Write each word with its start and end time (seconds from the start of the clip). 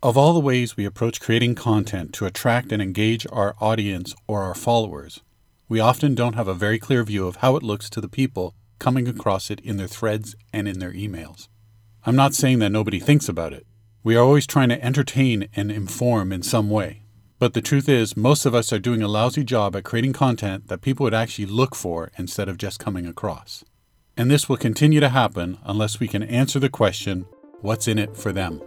Of 0.00 0.16
all 0.16 0.32
the 0.32 0.38
ways 0.38 0.76
we 0.76 0.84
approach 0.84 1.20
creating 1.20 1.56
content 1.56 2.12
to 2.14 2.24
attract 2.24 2.70
and 2.70 2.80
engage 2.80 3.26
our 3.32 3.56
audience 3.60 4.14
or 4.28 4.44
our 4.44 4.54
followers, 4.54 5.22
we 5.68 5.80
often 5.80 6.14
don't 6.14 6.36
have 6.36 6.46
a 6.46 6.54
very 6.54 6.78
clear 6.78 7.02
view 7.02 7.26
of 7.26 7.36
how 7.36 7.56
it 7.56 7.64
looks 7.64 7.90
to 7.90 8.00
the 8.00 8.08
people 8.08 8.54
coming 8.78 9.08
across 9.08 9.50
it 9.50 9.58
in 9.58 9.76
their 9.76 9.88
threads 9.88 10.36
and 10.52 10.68
in 10.68 10.78
their 10.78 10.92
emails. 10.92 11.48
I'm 12.06 12.14
not 12.14 12.32
saying 12.32 12.60
that 12.60 12.70
nobody 12.70 13.00
thinks 13.00 13.28
about 13.28 13.52
it. 13.52 13.66
We 14.04 14.14
are 14.14 14.22
always 14.22 14.46
trying 14.46 14.68
to 14.68 14.84
entertain 14.84 15.48
and 15.56 15.72
inform 15.72 16.32
in 16.32 16.44
some 16.44 16.70
way. 16.70 17.02
But 17.40 17.54
the 17.54 17.60
truth 17.60 17.88
is, 17.88 18.16
most 18.16 18.46
of 18.46 18.54
us 18.54 18.72
are 18.72 18.78
doing 18.78 19.02
a 19.02 19.08
lousy 19.08 19.42
job 19.42 19.74
at 19.74 19.82
creating 19.82 20.12
content 20.12 20.68
that 20.68 20.80
people 20.80 21.02
would 21.04 21.14
actually 21.14 21.46
look 21.46 21.74
for 21.74 22.12
instead 22.16 22.48
of 22.48 22.56
just 22.56 22.78
coming 22.78 23.04
across. 23.04 23.64
And 24.16 24.30
this 24.30 24.48
will 24.48 24.58
continue 24.58 25.00
to 25.00 25.08
happen 25.08 25.58
unless 25.64 25.98
we 25.98 26.06
can 26.06 26.22
answer 26.22 26.60
the 26.60 26.68
question 26.68 27.26
what's 27.62 27.88
in 27.88 27.98
it 27.98 28.16
for 28.16 28.30
them? 28.30 28.62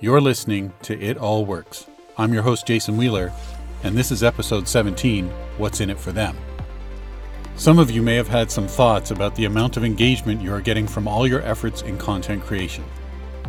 You're 0.00 0.20
listening 0.20 0.72
to 0.82 0.96
It 0.96 1.16
All 1.16 1.44
Works. 1.44 1.88
I'm 2.16 2.32
your 2.32 2.44
host, 2.44 2.68
Jason 2.68 2.96
Wheeler, 2.96 3.32
and 3.82 3.96
this 3.96 4.12
is 4.12 4.22
episode 4.22 4.68
17 4.68 5.28
What's 5.56 5.80
in 5.80 5.90
It 5.90 5.98
for 5.98 6.12
Them. 6.12 6.36
Some 7.56 7.80
of 7.80 7.90
you 7.90 8.00
may 8.00 8.14
have 8.14 8.28
had 8.28 8.48
some 8.48 8.68
thoughts 8.68 9.10
about 9.10 9.34
the 9.34 9.46
amount 9.46 9.76
of 9.76 9.84
engagement 9.84 10.40
you 10.40 10.54
are 10.54 10.60
getting 10.60 10.86
from 10.86 11.08
all 11.08 11.26
your 11.26 11.42
efforts 11.42 11.82
in 11.82 11.98
content 11.98 12.44
creation. 12.44 12.84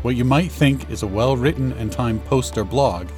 What 0.01 0.15
you 0.15 0.25
might 0.25 0.51
think 0.51 0.89
is 0.89 1.03
a 1.03 1.07
well 1.07 1.38
written 1.38 1.71
and 1.73 1.91
timed 1.91 2.25
post 2.25 2.57
or 2.57 2.63
blog 2.63 3.09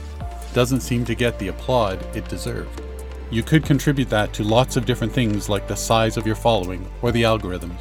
doesn't 0.54 0.82
seem 0.82 1.06
to 1.06 1.16
get 1.16 1.40
the 1.40 1.48
applaud 1.48 2.06
it 2.14 2.28
deserved. 2.28 2.82
You 3.30 3.44
could 3.44 3.64
contribute 3.64 4.10
that 4.10 4.34
to 4.34 4.44
lots 4.44 4.76
of 4.76 4.86
different 4.86 5.14
things 5.14 5.48
like 5.48 5.70
the 5.70 5.76
size 5.76 6.18
of 6.18 6.28
your 6.28 6.36
following 6.36 6.86
or 7.02 7.14
the 7.14 7.24
algorithms. 7.24 7.80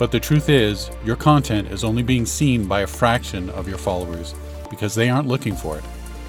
But 0.00 0.10
the 0.10 0.18
truth 0.18 0.48
is, 0.48 0.90
your 1.04 1.14
content 1.14 1.68
is 1.68 1.84
only 1.84 2.02
being 2.02 2.26
seen 2.26 2.66
by 2.66 2.80
a 2.80 2.88
fraction 2.88 3.50
of 3.50 3.68
your 3.68 3.78
followers 3.78 4.34
because 4.70 4.94
they 4.94 5.10
aren't 5.10 5.28
looking 5.28 5.54
for 5.54 5.76
it. 5.76 5.84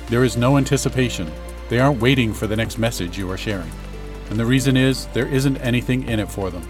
There 0.07 0.25
is 0.25 0.35
no 0.35 0.57
anticipation. 0.57 1.31
They 1.69 1.79
aren't 1.79 2.01
waiting 2.01 2.33
for 2.33 2.47
the 2.47 2.55
next 2.57 2.77
message 2.77 3.17
you 3.17 3.31
are 3.31 3.37
sharing. 3.37 3.71
And 4.29 4.37
the 4.37 4.45
reason 4.45 4.75
is 4.75 5.05
there 5.13 5.27
isn't 5.27 5.55
anything 5.59 6.09
in 6.09 6.19
it 6.19 6.29
for 6.29 6.49
them. 6.49 6.63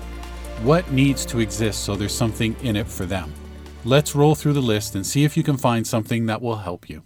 What 0.62 0.92
needs 0.92 1.26
to 1.26 1.40
exist 1.40 1.84
so 1.84 1.96
there's 1.96 2.14
something 2.14 2.56
in 2.62 2.76
it 2.76 2.88
for 2.88 3.08
them? 3.08 3.34
Let's 3.84 4.14
roll 4.14 4.36
through 4.36 4.54
the 4.54 4.62
list 4.62 4.94
and 4.94 5.04
see 5.04 5.24
if 5.24 5.36
you 5.36 5.42
can 5.42 5.58
find 5.58 5.88
something 5.88 6.28
that 6.28 6.40
will 6.40 6.58
help 6.58 6.88
you. 6.88 7.02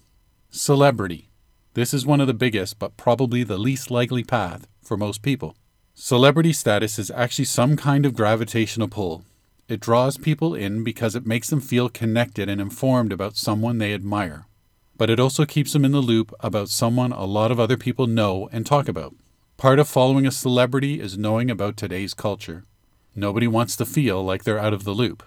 Celebrity. 0.49 1.29
This 1.73 1.93
is 1.93 2.05
one 2.05 2.19
of 2.19 2.27
the 2.27 2.33
biggest, 2.33 2.79
but 2.79 2.97
probably 2.97 3.43
the 3.43 3.57
least 3.57 3.89
likely 3.89 4.25
path 4.25 4.67
for 4.83 4.97
most 4.97 5.21
people. 5.21 5.55
Celebrity 5.93 6.51
status 6.51 6.99
is 6.99 7.11
actually 7.11 7.45
some 7.45 7.77
kind 7.77 8.05
of 8.05 8.13
gravitational 8.13 8.89
pull. 8.89 9.23
It 9.69 9.79
draws 9.79 10.17
people 10.17 10.53
in 10.53 10.83
because 10.83 11.15
it 11.15 11.25
makes 11.25 11.49
them 11.49 11.61
feel 11.61 11.87
connected 11.87 12.49
and 12.49 12.59
informed 12.59 13.13
about 13.13 13.37
someone 13.37 13.77
they 13.77 13.93
admire 13.93 14.47
but 14.97 15.09
it 15.09 15.19
also 15.19 15.45
keeps 15.45 15.73
them 15.73 15.85
in 15.85 15.91
the 15.91 16.01
loop 16.01 16.33
about 16.39 16.69
someone 16.69 17.11
a 17.11 17.25
lot 17.25 17.51
of 17.51 17.59
other 17.59 17.77
people 17.77 18.07
know 18.07 18.49
and 18.51 18.65
talk 18.65 18.87
about. 18.87 19.15
Part 19.57 19.79
of 19.79 19.87
following 19.87 20.25
a 20.25 20.31
celebrity 20.31 20.99
is 20.99 21.17
knowing 21.17 21.49
about 21.49 21.77
today's 21.77 22.13
culture. 22.13 22.63
Nobody 23.15 23.47
wants 23.47 23.75
to 23.77 23.85
feel 23.85 24.23
like 24.23 24.43
they're 24.43 24.59
out 24.59 24.73
of 24.73 24.83
the 24.83 24.91
loop. 24.91 25.23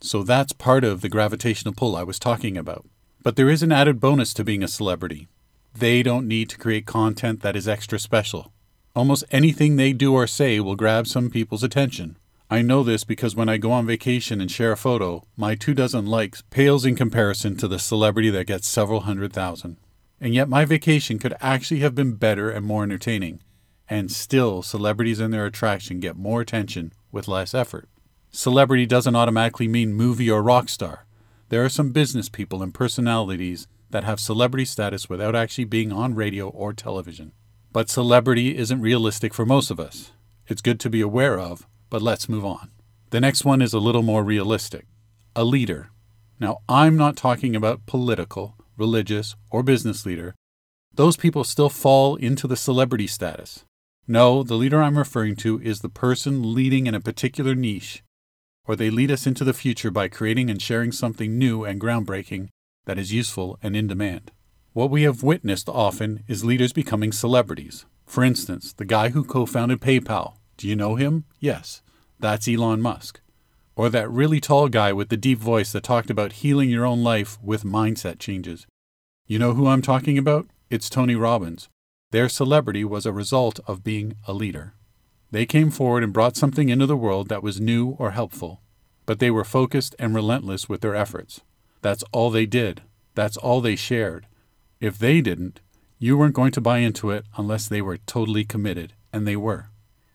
So 0.00 0.22
that's 0.22 0.52
part 0.52 0.84
of 0.84 1.00
the 1.00 1.08
gravitational 1.08 1.74
pull 1.74 1.96
I 1.96 2.02
was 2.02 2.18
talking 2.18 2.56
about. 2.56 2.86
But 3.22 3.36
there 3.36 3.50
is 3.50 3.62
an 3.62 3.72
added 3.72 4.00
bonus 4.00 4.32
to 4.34 4.44
being 4.44 4.62
a 4.62 4.68
celebrity. 4.68 5.28
They 5.74 6.02
don't 6.02 6.26
need 6.26 6.48
to 6.50 6.58
create 6.58 6.86
content 6.86 7.42
that 7.42 7.56
is 7.56 7.68
extra 7.68 7.98
special. 7.98 8.52
Almost 8.96 9.24
anything 9.30 9.76
they 9.76 9.92
do 9.92 10.14
or 10.14 10.26
say 10.26 10.58
will 10.60 10.74
grab 10.74 11.06
some 11.06 11.30
people's 11.30 11.62
attention. 11.62 12.16
I 12.52 12.62
know 12.62 12.82
this 12.82 13.04
because 13.04 13.36
when 13.36 13.48
I 13.48 13.58
go 13.58 13.70
on 13.70 13.86
vacation 13.86 14.40
and 14.40 14.50
share 14.50 14.72
a 14.72 14.76
photo, 14.76 15.24
my 15.36 15.54
two 15.54 15.72
dozen 15.72 16.06
likes 16.06 16.42
pales 16.50 16.84
in 16.84 16.96
comparison 16.96 17.56
to 17.58 17.68
the 17.68 17.78
celebrity 17.78 18.28
that 18.30 18.48
gets 18.48 18.66
several 18.66 19.02
hundred 19.02 19.32
thousand. 19.32 19.76
And 20.20 20.34
yet 20.34 20.48
my 20.48 20.64
vacation 20.64 21.20
could 21.20 21.36
actually 21.40 21.78
have 21.80 21.94
been 21.94 22.16
better 22.16 22.50
and 22.50 22.66
more 22.66 22.82
entertaining. 22.82 23.40
And 23.88 24.10
still, 24.10 24.62
celebrities 24.62 25.20
and 25.20 25.32
their 25.32 25.46
attraction 25.46 26.00
get 26.00 26.16
more 26.16 26.40
attention 26.40 26.92
with 27.12 27.28
less 27.28 27.54
effort. 27.54 27.88
Celebrity 28.32 28.84
doesn't 28.84 29.14
automatically 29.14 29.68
mean 29.68 29.92
movie 29.92 30.30
or 30.30 30.42
rock 30.42 30.68
star. 30.68 31.06
There 31.50 31.64
are 31.64 31.68
some 31.68 31.92
business 31.92 32.28
people 32.28 32.64
and 32.64 32.74
personalities 32.74 33.68
that 33.90 34.02
have 34.02 34.18
celebrity 34.18 34.64
status 34.64 35.08
without 35.08 35.36
actually 35.36 35.64
being 35.64 35.92
on 35.92 36.16
radio 36.16 36.48
or 36.48 36.72
television. 36.72 37.30
But 37.72 37.88
celebrity 37.88 38.56
isn't 38.58 38.80
realistic 38.80 39.34
for 39.34 39.46
most 39.46 39.70
of 39.70 39.78
us. 39.78 40.10
It's 40.48 40.62
good 40.62 40.80
to 40.80 40.90
be 40.90 41.00
aware 41.00 41.38
of, 41.38 41.68
but 41.90 42.00
let's 42.00 42.28
move 42.28 42.44
on. 42.44 42.70
The 43.10 43.20
next 43.20 43.44
one 43.44 43.60
is 43.60 43.74
a 43.74 43.80
little 43.80 44.02
more 44.02 44.24
realistic 44.24 44.86
a 45.36 45.44
leader. 45.44 45.90
Now, 46.40 46.58
I'm 46.68 46.96
not 46.96 47.16
talking 47.16 47.54
about 47.54 47.86
political, 47.86 48.56
religious, 48.76 49.36
or 49.50 49.62
business 49.62 50.04
leader. 50.04 50.34
Those 50.92 51.16
people 51.16 51.44
still 51.44 51.68
fall 51.68 52.16
into 52.16 52.48
the 52.48 52.56
celebrity 52.56 53.06
status. 53.06 53.64
No, 54.08 54.42
the 54.42 54.56
leader 54.56 54.82
I'm 54.82 54.98
referring 54.98 55.36
to 55.36 55.60
is 55.60 55.80
the 55.80 55.88
person 55.88 56.52
leading 56.52 56.88
in 56.88 56.96
a 56.96 57.00
particular 57.00 57.54
niche, 57.54 58.02
or 58.66 58.74
they 58.74 58.90
lead 58.90 59.10
us 59.10 59.26
into 59.26 59.44
the 59.44 59.54
future 59.54 59.90
by 59.90 60.08
creating 60.08 60.50
and 60.50 60.60
sharing 60.60 60.90
something 60.90 61.38
new 61.38 61.64
and 61.64 61.80
groundbreaking 61.80 62.48
that 62.86 62.98
is 62.98 63.12
useful 63.12 63.56
and 63.62 63.76
in 63.76 63.86
demand. 63.86 64.32
What 64.72 64.90
we 64.90 65.02
have 65.02 65.22
witnessed 65.22 65.68
often 65.68 66.24
is 66.26 66.44
leaders 66.44 66.72
becoming 66.72 67.12
celebrities. 67.12 67.86
For 68.06 68.24
instance, 68.24 68.72
the 68.72 68.84
guy 68.84 69.10
who 69.10 69.22
co 69.22 69.46
founded 69.46 69.80
PayPal, 69.80 70.34
do 70.60 70.68
you 70.68 70.76
know 70.76 70.94
him? 70.96 71.24
Yes, 71.38 71.80
that's 72.18 72.46
Elon 72.46 72.82
Musk. 72.82 73.22
Or 73.76 73.88
that 73.88 74.10
really 74.10 74.40
tall 74.40 74.68
guy 74.68 74.92
with 74.92 75.08
the 75.08 75.16
deep 75.16 75.38
voice 75.38 75.72
that 75.72 75.82
talked 75.82 76.10
about 76.10 76.34
healing 76.44 76.68
your 76.68 76.84
own 76.84 77.02
life 77.02 77.38
with 77.42 77.64
mindset 77.64 78.18
changes. 78.18 78.66
You 79.26 79.38
know 79.38 79.54
who 79.54 79.66
I'm 79.66 79.80
talking 79.80 80.18
about? 80.18 80.48
It's 80.68 80.90
Tony 80.90 81.14
Robbins. 81.14 81.70
Their 82.10 82.28
celebrity 82.28 82.84
was 82.84 83.06
a 83.06 83.12
result 83.12 83.58
of 83.66 83.82
being 83.82 84.16
a 84.28 84.34
leader. 84.34 84.74
They 85.30 85.46
came 85.46 85.70
forward 85.70 86.04
and 86.04 86.12
brought 86.12 86.36
something 86.36 86.68
into 86.68 86.84
the 86.84 86.96
world 86.96 87.30
that 87.30 87.42
was 87.42 87.58
new 87.58 87.96
or 87.98 88.10
helpful, 88.10 88.60
but 89.06 89.18
they 89.18 89.30
were 89.30 89.44
focused 89.44 89.96
and 89.98 90.14
relentless 90.14 90.68
with 90.68 90.82
their 90.82 90.94
efforts. 90.94 91.40
That's 91.80 92.04
all 92.12 92.28
they 92.28 92.44
did. 92.44 92.82
That's 93.14 93.38
all 93.38 93.62
they 93.62 93.76
shared. 93.76 94.26
If 94.78 94.98
they 94.98 95.22
didn't, 95.22 95.60
you 95.98 96.18
weren't 96.18 96.34
going 96.34 96.52
to 96.52 96.60
buy 96.60 96.78
into 96.78 97.10
it 97.12 97.24
unless 97.38 97.66
they 97.66 97.80
were 97.80 97.96
totally 97.96 98.44
committed, 98.44 98.92
and 99.10 99.26
they 99.26 99.36
were. 99.36 99.70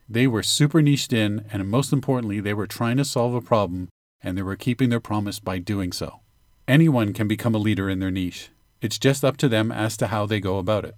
They 0.08 0.28
were 0.28 0.44
super 0.44 0.82
niched 0.82 1.14
in, 1.14 1.46
and 1.52 1.68
most 1.68 1.92
importantly, 1.92 2.40
they 2.40 2.54
were 2.54 2.68
trying 2.68 2.98
to 2.98 3.06
solve 3.06 3.34
a 3.34 3.42
problem 3.42 3.90
and 4.26 4.38
they 4.38 4.42
were 4.42 4.56
keeping 4.56 4.90
their 4.90 5.00
promise 5.00 5.40
by 5.40 5.60
doing 5.60 5.92
so. 5.92 6.22
Anyone 6.68 7.14
can 7.14 7.28
become 7.28 7.54
a 7.54 7.60
leader 7.60 7.88
in 7.90 8.00
their 8.00 8.10
niche. 8.10 8.50
It's 8.82 8.98
just 8.98 9.24
up 9.24 9.38
to 9.38 9.48
them 9.48 9.72
as 9.72 9.96
to 9.98 10.08
how 10.08 10.26
they 10.26 10.40
go 10.40 10.58
about 10.58 10.84
it. 10.84 10.96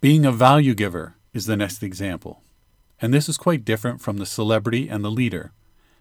Being 0.00 0.24
a 0.24 0.32
value 0.32 0.74
giver 0.74 1.16
is 1.34 1.44
the 1.44 1.56
next 1.56 1.82
example. 1.82 2.42
And 3.00 3.12
this 3.12 3.28
is 3.28 3.36
quite 3.36 3.66
different 3.66 4.00
from 4.00 4.16
the 4.16 4.26
celebrity 4.26 4.88
and 4.88 5.04
the 5.04 5.10
leader. 5.10 5.52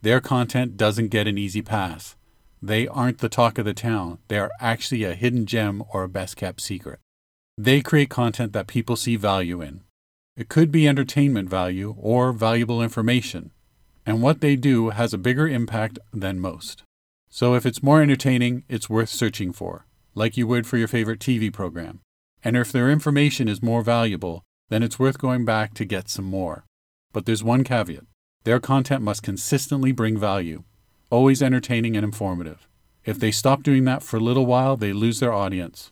Their 0.01 0.21
content 0.21 0.77
doesn't 0.77 1.09
get 1.09 1.27
an 1.27 1.37
easy 1.37 1.61
pass. 1.61 2.15
They 2.61 2.87
aren't 2.87 3.19
the 3.19 3.29
talk 3.29 3.57
of 3.57 3.65
the 3.65 3.73
town, 3.73 4.19
they 4.29 4.39
are 4.39 4.51
actually 4.59 5.03
a 5.03 5.15
hidden 5.15 5.45
gem 5.45 5.83
or 5.93 6.03
a 6.03 6.09
best 6.09 6.37
kept 6.37 6.61
secret. 6.61 6.99
They 7.57 7.81
create 7.81 8.09
content 8.09 8.53
that 8.53 8.67
people 8.67 8.95
see 8.95 9.17
value 9.17 9.61
in. 9.61 9.81
It 10.39 10.47
could 10.47 10.71
be 10.71 10.87
entertainment 10.87 11.49
value 11.49 11.97
or 11.99 12.31
valuable 12.31 12.81
information, 12.81 13.51
and 14.05 14.21
what 14.21 14.39
they 14.39 14.55
do 14.55 14.91
has 14.91 15.13
a 15.13 15.17
bigger 15.17 15.49
impact 15.49 15.99
than 16.13 16.39
most. 16.39 16.83
So 17.29 17.55
if 17.55 17.65
it's 17.65 17.83
more 17.83 18.01
entertaining, 18.01 18.63
it's 18.69 18.89
worth 18.89 19.09
searching 19.09 19.51
for, 19.51 19.85
like 20.15 20.37
you 20.37 20.47
would 20.47 20.65
for 20.65 20.77
your 20.77 20.87
favorite 20.87 21.19
TV 21.19 21.51
program. 21.51 21.99
And 22.41 22.55
if 22.55 22.71
their 22.71 22.89
information 22.89 23.49
is 23.49 23.61
more 23.61 23.81
valuable, 23.81 24.43
then 24.69 24.81
it's 24.81 24.97
worth 24.97 25.17
going 25.17 25.43
back 25.43 25.73
to 25.73 25.83
get 25.83 26.07
some 26.07 26.23
more. 26.23 26.63
But 27.11 27.25
there's 27.25 27.43
one 27.43 27.65
caveat 27.65 28.05
their 28.45 28.61
content 28.61 29.03
must 29.03 29.21
consistently 29.21 29.91
bring 29.91 30.17
value, 30.17 30.63
always 31.09 31.43
entertaining 31.43 31.97
and 31.97 32.05
informative. 32.05 32.65
If 33.03 33.19
they 33.19 33.31
stop 33.31 33.61
doing 33.61 33.83
that 33.83 34.03
for 34.03 34.15
a 34.15 34.21
little 34.21 34.45
while, 34.45 34.77
they 34.77 34.93
lose 34.93 35.19
their 35.19 35.33
audience. 35.33 35.91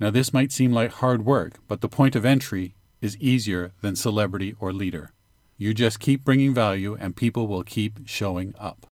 Now, 0.00 0.08
this 0.08 0.32
might 0.32 0.50
seem 0.50 0.72
like 0.72 0.92
hard 0.92 1.26
work, 1.26 1.58
but 1.68 1.82
the 1.82 1.90
point 1.90 2.16
of 2.16 2.24
entry 2.24 2.74
is 3.02 3.18
easier 3.18 3.72
than 3.82 3.96
celebrity 3.96 4.54
or 4.58 4.72
leader. 4.72 5.10
You 5.58 5.74
just 5.74 6.00
keep 6.00 6.24
bringing 6.24 6.54
value 6.54 6.96
and 6.98 7.14
people 7.14 7.46
will 7.46 7.64
keep 7.64 8.00
showing 8.06 8.54
up. 8.58 8.86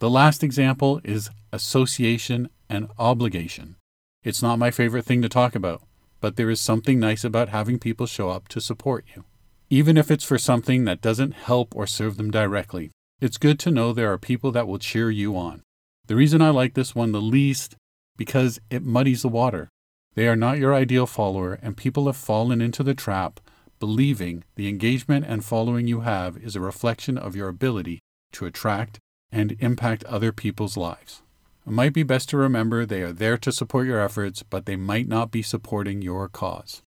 The 0.00 0.10
last 0.10 0.42
example 0.42 1.00
is 1.04 1.30
association 1.52 2.48
and 2.68 2.88
obligation. 2.98 3.76
It's 4.24 4.42
not 4.42 4.58
my 4.58 4.70
favorite 4.70 5.04
thing 5.04 5.22
to 5.22 5.28
talk 5.28 5.54
about, 5.54 5.82
but 6.20 6.36
there 6.36 6.50
is 6.50 6.60
something 6.60 6.98
nice 6.98 7.22
about 7.22 7.50
having 7.50 7.78
people 7.78 8.06
show 8.06 8.30
up 8.30 8.48
to 8.48 8.60
support 8.60 9.04
you. 9.14 9.24
Even 9.68 9.96
if 9.96 10.10
it's 10.10 10.24
for 10.24 10.38
something 10.38 10.84
that 10.84 11.00
doesn't 11.00 11.34
help 11.34 11.76
or 11.76 11.86
serve 11.86 12.16
them 12.16 12.30
directly, 12.30 12.90
it's 13.20 13.38
good 13.38 13.58
to 13.60 13.70
know 13.70 13.92
there 13.92 14.12
are 14.12 14.18
people 14.18 14.50
that 14.52 14.66
will 14.66 14.78
cheer 14.78 15.10
you 15.10 15.36
on. 15.36 15.62
The 16.06 16.16
reason 16.16 16.42
I 16.42 16.50
like 16.50 16.74
this 16.74 16.94
one 16.94 17.12
the 17.12 17.20
least 17.20 17.76
because 18.16 18.58
it 18.68 18.82
muddies 18.82 19.22
the 19.22 19.28
water. 19.28 19.68
They 20.14 20.26
are 20.26 20.36
not 20.36 20.58
your 20.58 20.74
ideal 20.74 21.06
follower, 21.06 21.58
and 21.62 21.76
people 21.76 22.06
have 22.06 22.16
fallen 22.16 22.60
into 22.60 22.82
the 22.82 22.94
trap 22.94 23.40
believing 23.80 24.44
the 24.54 24.68
engagement 24.68 25.26
and 25.26 25.44
following 25.44 25.88
you 25.88 26.00
have 26.00 26.36
is 26.36 26.54
a 26.54 26.60
reflection 26.60 27.18
of 27.18 27.34
your 27.34 27.48
ability 27.48 27.98
to 28.32 28.46
attract 28.46 29.00
and 29.32 29.56
impact 29.58 30.04
other 30.04 30.30
people's 30.30 30.76
lives. 30.76 31.22
It 31.66 31.72
might 31.72 31.92
be 31.92 32.02
best 32.02 32.28
to 32.30 32.36
remember 32.36 32.84
they 32.84 33.02
are 33.02 33.12
there 33.12 33.38
to 33.38 33.50
support 33.50 33.86
your 33.86 34.00
efforts, 34.00 34.42
but 34.42 34.66
they 34.66 34.76
might 34.76 35.08
not 35.08 35.30
be 35.30 35.42
supporting 35.42 36.02
your 36.02 36.28
cause. 36.28 36.82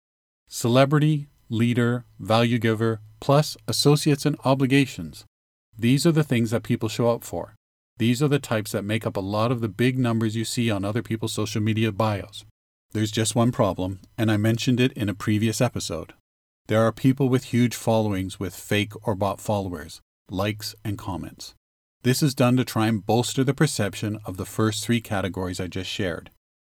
Celebrity, 0.48 1.28
leader, 1.50 2.06
value 2.20 2.60
giver, 2.60 3.02
plus 3.20 3.58
associates 3.68 4.26
and 4.26 4.38
obligations. 4.46 5.26
These 5.78 6.06
are 6.06 6.12
the 6.12 6.24
things 6.24 6.52
that 6.52 6.64
people 6.64 6.90
show 6.90 7.10
up 7.10 7.24
for. 7.24 7.56
These 7.98 8.22
are 8.22 8.28
the 8.28 8.40
types 8.40 8.72
that 8.72 8.84
make 8.84 9.06
up 9.06 9.18
a 9.18 9.22
lot 9.22 9.52
of 9.52 9.62
the 9.62 9.70
big 9.70 9.98
numbers 9.98 10.36
you 10.36 10.46
see 10.46 10.70
on 10.70 10.84
other 10.84 11.02
people's 11.02 11.34
social 11.34 11.62
media 11.62 11.92
bios. 11.92 12.46
There's 12.92 13.12
just 13.12 13.36
one 13.36 13.52
problem, 13.52 14.00
and 14.18 14.32
I 14.32 14.38
mentioned 14.38 14.80
it 14.80 14.92
in 14.94 15.10
a 15.10 15.16
previous 15.16 15.62
episode. 15.62 16.14
There 16.68 16.82
are 16.82 16.94
people 16.94 17.28
with 17.28 17.46
huge 17.46 17.76
followings 17.76 18.40
with 18.40 18.56
fake 18.56 18.94
or 19.06 19.16
bot 19.16 19.42
followers, 19.42 20.00
likes, 20.30 20.76
and 20.86 20.98
comments. 20.98 21.56
This 22.04 22.24
is 22.24 22.34
done 22.34 22.56
to 22.56 22.64
try 22.64 22.88
and 22.88 23.06
bolster 23.06 23.44
the 23.44 23.54
perception 23.54 24.18
of 24.26 24.38
the 24.38 24.46
first 24.46 24.86
three 24.86 25.02
categories 25.02 25.60
I 25.60 25.68
just 25.68 25.90
shared. 25.90 26.32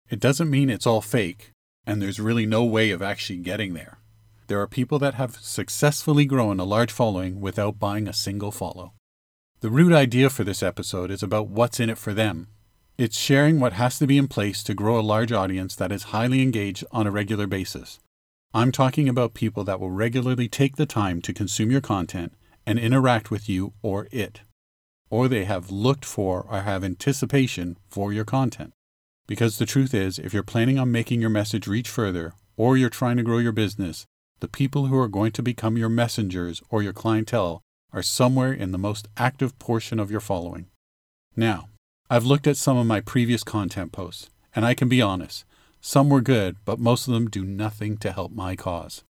It 0.09 0.19
doesn't 0.19 0.49
mean 0.49 0.69
it's 0.69 0.85
all 0.85 0.99
fake, 0.99 1.51
and 1.85 2.01
there's 2.01 2.19
really 2.19 2.45
no 2.45 2.65
way 2.65 2.91
of 2.91 3.01
actually 3.01 3.39
getting 3.39 3.75
there. 3.75 3.99
There 4.47 4.59
are 4.59 4.67
people 4.67 4.99
that 4.99 5.13
have 5.13 5.37
successfully 5.37 6.25
grown 6.25 6.59
a 6.59 6.65
large 6.65 6.91
following 6.91 7.39
without 7.39 7.79
buying 7.79 8.09
a 8.09 8.13
single 8.13 8.51
follow. 8.51 8.91
The 9.61 9.69
root 9.69 9.93
idea 9.93 10.29
for 10.29 10.43
this 10.43 10.61
episode 10.61 11.11
is 11.11 11.23
about 11.23 11.47
what's 11.47 11.79
in 11.79 11.89
it 11.89 11.97
for 11.97 12.13
them. 12.13 12.47
It's 12.97 13.17
sharing 13.17 13.61
what 13.61 13.73
has 13.73 13.99
to 13.99 14.07
be 14.07 14.17
in 14.17 14.27
place 14.27 14.63
to 14.63 14.73
grow 14.73 14.99
a 14.99 15.01
large 15.01 15.31
audience 15.31 15.75
that 15.75 15.93
is 15.93 16.11
highly 16.11 16.41
engaged 16.41 16.83
on 16.91 17.07
a 17.07 17.11
regular 17.11 17.47
basis. 17.47 17.99
I'm 18.53 18.71
talking 18.71 19.07
about 19.09 19.33
people 19.33 19.63
that 19.65 19.79
will 19.79 19.91
regularly 19.91 20.47
take 20.47 20.75
the 20.75 20.85
time 20.85 21.21
to 21.21 21.33
consume 21.33 21.71
your 21.71 21.81
content 21.81 22.33
and 22.65 22.79
interact 22.79 23.29
with 23.29 23.47
you 23.47 23.73
or 23.81 24.07
it 24.11 24.41
or 25.09 25.27
they 25.27 25.45
have 25.45 25.71
looked 25.71 26.05
for 26.05 26.45
or 26.49 26.61
have 26.61 26.83
anticipation 26.83 27.77
for 27.89 28.11
your 28.11 28.25
content. 28.25 28.73
Because 29.27 29.57
the 29.57 29.65
truth 29.65 29.93
is, 29.93 30.19
if 30.19 30.33
you're 30.33 30.43
planning 30.43 30.79
on 30.79 30.91
making 30.91 31.21
your 31.21 31.29
message 31.29 31.67
reach 31.67 31.89
further, 31.89 32.33
or 32.55 32.77
you're 32.77 32.89
trying 32.89 33.17
to 33.17 33.23
grow 33.23 33.37
your 33.37 33.51
business, 33.51 34.05
the 34.39 34.47
people 34.47 34.87
who 34.87 34.97
are 34.97 35.07
going 35.07 35.31
to 35.31 35.43
become 35.43 35.77
your 35.77 35.89
messengers 35.89 36.61
or 36.69 36.81
your 36.81 36.93
clientele 36.93 37.61
are 37.93 38.03
somewhere 38.03 38.53
in 38.53 38.71
the 38.71 38.77
most 38.77 39.07
active 39.17 39.57
portion 39.59 39.99
of 39.99 40.11
your 40.11 40.19
following. 40.19 40.67
Now, 41.35 41.69
I've 42.09 42.25
looked 42.25 42.47
at 42.47 42.57
some 42.57 42.77
of 42.77 42.87
my 42.87 43.01
previous 43.01 43.43
content 43.43 43.91
posts, 43.91 44.29
and 44.55 44.65
I 44.65 44.73
can 44.73 44.89
be 44.89 45.01
honest, 45.01 45.45
some 45.87 46.09
were 46.09 46.19
good, 46.19 46.57
but 46.65 46.81
most 46.81 47.07
of 47.07 47.13
them 47.13 47.29
do 47.29 47.45
nothing 47.45 47.95
to 47.95 48.11
help 48.11 48.33
my 48.33 48.57
cause. 48.57 49.05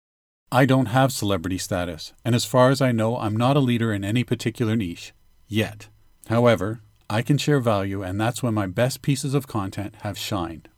I 0.51 0.67
don't 0.67 0.85
have 0.85 1.11
celebrity 1.11 1.57
status, 1.57 2.13
and 2.23 2.35
as 2.35 2.45
far 2.45 2.69
as 2.69 2.81
I 2.81 2.91
know, 2.91 3.17
I'm 3.17 3.35
not 3.35 3.57
a 3.57 3.61
leader 3.61 3.91
in 3.91 4.03
any 4.03 4.23
particular 4.23 4.75
niche 4.75 5.11
yet. 5.47 5.87
However, 6.27 6.81
I 7.09 7.23
can 7.23 7.39
share 7.39 7.59
value, 7.59 8.03
and 8.03 8.21
that's 8.21 8.43
when 8.43 8.53
my 8.53 8.67
best 8.67 9.01
pieces 9.01 9.33
of 9.33 9.47
content 9.47 9.95
have 10.01 10.19
shined. 10.19 10.69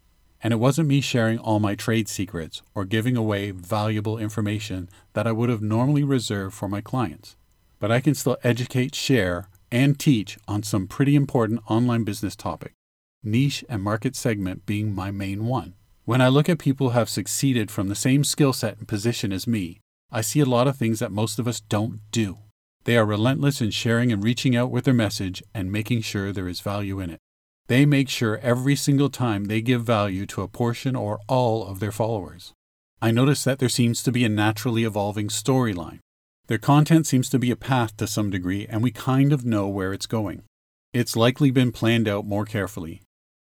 And 0.41 0.53
it 0.53 0.61
wasn't 0.61 0.87
me 0.87 1.01
sharing 1.01 1.37
all 1.37 1.59
my 1.59 1.75
trade 1.75 2.07
secrets 2.07 2.61
or 2.73 2.85
giving 2.85 3.17
away 3.17 3.51
valuable 3.51 4.17
information 4.17 4.87
that 5.11 5.27
I 5.27 5.33
would 5.33 5.49
have 5.49 5.61
normally 5.61 6.05
reserved 6.05 6.55
for 6.55 6.69
my 6.69 6.79
clients. 6.79 7.35
But 7.77 7.91
I 7.91 7.99
can 7.99 8.15
still 8.15 8.37
educate, 8.41 8.95
share, 8.95 9.49
and 9.69 9.99
teach 9.99 10.37
on 10.47 10.63
some 10.63 10.87
pretty 10.87 11.17
important 11.17 11.59
online 11.67 12.05
business 12.05 12.37
topic, 12.37 12.71
niche 13.21 13.65
and 13.67 13.83
market 13.83 14.15
segment 14.15 14.65
being 14.65 14.95
my 14.95 15.11
main 15.11 15.45
one. 15.45 15.73
When 16.09 16.21
I 16.21 16.27
look 16.27 16.49
at 16.49 16.57
people 16.57 16.89
who 16.89 16.97
have 16.97 17.07
succeeded 17.07 17.69
from 17.69 17.87
the 17.87 17.93
same 17.93 18.23
skill 18.23 18.51
set 18.51 18.79
and 18.79 18.87
position 18.87 19.31
as 19.31 19.45
me, 19.45 19.79
I 20.11 20.21
see 20.21 20.39
a 20.39 20.43
lot 20.43 20.67
of 20.67 20.75
things 20.75 20.97
that 20.97 21.11
most 21.11 21.37
of 21.37 21.47
us 21.47 21.59
don't 21.59 21.99
do. 22.09 22.39
They 22.85 22.97
are 22.97 23.05
relentless 23.05 23.61
in 23.61 23.69
sharing 23.69 24.11
and 24.11 24.23
reaching 24.23 24.55
out 24.55 24.71
with 24.71 24.85
their 24.85 24.93
message 24.95 25.43
and 25.53 25.71
making 25.71 26.01
sure 26.01 26.31
there 26.31 26.47
is 26.47 26.61
value 26.61 26.99
in 26.99 27.11
it. 27.11 27.19
They 27.67 27.85
make 27.85 28.09
sure 28.09 28.39
every 28.39 28.75
single 28.75 29.11
time 29.11 29.45
they 29.45 29.61
give 29.61 29.83
value 29.83 30.25
to 30.25 30.41
a 30.41 30.47
portion 30.47 30.95
or 30.95 31.19
all 31.27 31.67
of 31.67 31.79
their 31.79 31.91
followers. 31.91 32.53
I 32.99 33.11
notice 33.11 33.43
that 33.43 33.59
there 33.59 33.69
seems 33.69 34.01
to 34.01 34.11
be 34.11 34.25
a 34.25 34.29
naturally 34.29 34.85
evolving 34.85 35.27
storyline. 35.27 35.99
Their 36.47 36.57
content 36.57 37.05
seems 37.05 37.29
to 37.29 37.37
be 37.37 37.51
a 37.51 37.55
path 37.55 37.97
to 37.97 38.07
some 38.07 38.31
degree, 38.31 38.65
and 38.67 38.81
we 38.81 38.89
kind 38.89 39.31
of 39.31 39.45
know 39.45 39.67
where 39.67 39.93
it's 39.93 40.07
going. 40.07 40.41
It's 40.91 41.15
likely 41.15 41.51
been 41.51 41.71
planned 41.71 42.07
out 42.07 42.25
more 42.25 42.45
carefully. 42.45 43.03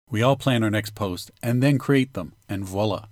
We 0.10 0.22
all 0.22 0.36
plan 0.36 0.63
our 0.63 0.69
next 0.69 0.96
post 0.96 1.31
and 1.42 1.63
then 1.63 1.78
create 1.78 2.13
them, 2.13 2.34
and 2.48 2.63
voila, 2.63 3.07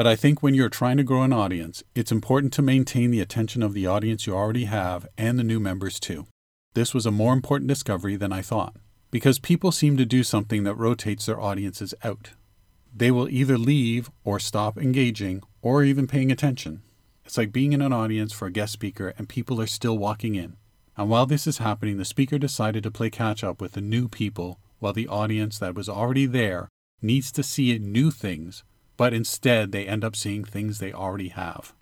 but 0.00 0.06
I 0.06 0.16
think 0.16 0.42
when 0.42 0.54
you're 0.54 0.70
trying 0.70 0.96
to 0.96 1.02
grow 1.02 1.22
an 1.22 1.32
audience, 1.32 1.82
it's 1.94 2.10
important 2.10 2.54
to 2.54 2.62
maintain 2.62 3.10
the 3.10 3.20
attention 3.20 3.62
of 3.62 3.74
the 3.74 3.86
audience 3.86 4.26
you 4.26 4.34
already 4.34 4.64
have 4.64 5.06
and 5.18 5.38
the 5.38 5.44
new 5.44 5.60
members 5.60 6.00
too. 6.00 6.26
This 6.72 6.94
was 6.94 7.04
a 7.04 7.10
more 7.10 7.34
important 7.34 7.68
discovery 7.68 8.16
than 8.16 8.32
I 8.32 8.40
thought, 8.40 8.76
because 9.10 9.38
people 9.38 9.72
seem 9.72 9.98
to 9.98 10.06
do 10.06 10.22
something 10.22 10.64
that 10.64 10.76
rotates 10.76 11.26
their 11.26 11.38
audiences 11.38 11.92
out. 12.02 12.30
They 12.96 13.10
will 13.10 13.28
either 13.28 13.58
leave 13.58 14.10
or 14.24 14.38
stop 14.38 14.78
engaging 14.78 15.42
or 15.60 15.84
even 15.84 16.06
paying 16.06 16.32
attention. 16.32 16.82
It's 17.26 17.36
like 17.36 17.52
being 17.52 17.72
in 17.74 17.82
an 17.82 17.92
audience 17.92 18.32
for 18.32 18.46
a 18.46 18.50
guest 18.50 18.72
speaker 18.72 19.12
and 19.18 19.28
people 19.28 19.60
are 19.60 19.66
still 19.66 19.98
walking 19.98 20.34
in. 20.34 20.56
And 20.96 21.10
while 21.10 21.26
this 21.26 21.46
is 21.46 21.58
happening, 21.58 21.98
the 21.98 22.04
speaker 22.04 22.38
decided 22.38 22.84
to 22.84 22.90
play 22.90 23.10
catch 23.10 23.44
up 23.44 23.60
with 23.60 23.72
the 23.72 23.80
new 23.80 24.08
people 24.08 24.58
while 24.80 24.92
the 24.92 25.08
audience 25.08 25.58
that 25.58 25.74
was 25.74 25.88
already 25.88 26.26
there 26.26 26.68
needs 27.00 27.30
to 27.32 27.42
see 27.42 27.78
new 27.78 28.10
things 28.10 28.64
but 29.00 29.14
instead 29.14 29.72
they 29.72 29.86
end 29.86 30.04
up 30.04 30.14
seeing 30.14 30.44
things 30.44 30.78
they 30.78 30.92
already 30.92 31.28
have. 31.28 31.72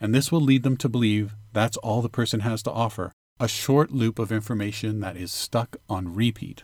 And 0.00 0.14
this 0.14 0.30
will 0.30 0.40
lead 0.40 0.62
them 0.62 0.76
to 0.76 0.88
believe 0.88 1.34
that's 1.52 1.76
all 1.78 2.02
the 2.02 2.08
person 2.08 2.38
has 2.38 2.62
to 2.62 2.70
offer 2.70 3.10
a 3.40 3.48
short 3.48 3.90
loop 3.90 4.20
of 4.20 4.30
information 4.30 5.00
that 5.00 5.16
is 5.16 5.32
stuck 5.32 5.78
on 5.88 6.14
repeat. 6.14 6.62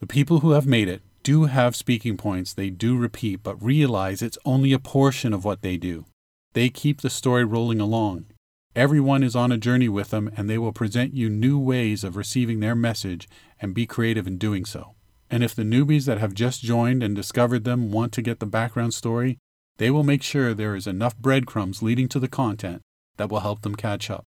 The 0.00 0.08
people 0.08 0.40
who 0.40 0.50
have 0.50 0.66
made 0.66 0.88
it 0.88 1.02
do 1.22 1.44
have 1.44 1.76
speaking 1.76 2.16
points 2.16 2.52
they 2.52 2.70
do 2.70 2.98
repeat, 2.98 3.44
but 3.44 3.62
realize 3.62 4.20
it's 4.20 4.36
only 4.44 4.72
a 4.72 4.80
portion 4.80 5.32
of 5.32 5.44
what 5.44 5.62
they 5.62 5.76
do. 5.76 6.06
They 6.54 6.68
keep 6.68 7.00
the 7.00 7.08
story 7.08 7.44
rolling 7.44 7.80
along. 7.80 8.26
Everyone 8.74 9.22
is 9.22 9.36
on 9.36 9.52
a 9.52 9.58
journey 9.58 9.88
with 9.88 10.10
them, 10.10 10.28
and 10.36 10.50
they 10.50 10.58
will 10.58 10.72
present 10.72 11.14
you 11.14 11.30
new 11.30 11.56
ways 11.56 12.02
of 12.02 12.16
receiving 12.16 12.58
their 12.58 12.74
message 12.74 13.28
and 13.60 13.74
be 13.74 13.86
creative 13.86 14.26
in 14.26 14.38
doing 14.38 14.64
so. 14.64 14.96
And 15.32 15.42
if 15.42 15.54
the 15.54 15.62
newbies 15.62 16.04
that 16.04 16.18
have 16.18 16.34
just 16.34 16.60
joined 16.62 17.02
and 17.02 17.16
discovered 17.16 17.64
them 17.64 17.90
want 17.90 18.12
to 18.12 18.22
get 18.22 18.38
the 18.38 18.44
background 18.44 18.92
story, 18.92 19.38
they 19.78 19.90
will 19.90 20.04
make 20.04 20.22
sure 20.22 20.52
there 20.52 20.76
is 20.76 20.86
enough 20.86 21.16
breadcrumbs 21.16 21.82
leading 21.82 22.06
to 22.10 22.20
the 22.20 22.28
content 22.28 22.82
that 23.16 23.30
will 23.30 23.40
help 23.40 23.62
them 23.62 23.74
catch 23.74 24.10
up. 24.10 24.24